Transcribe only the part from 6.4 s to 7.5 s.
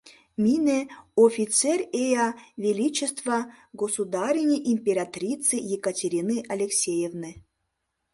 Алексеевны.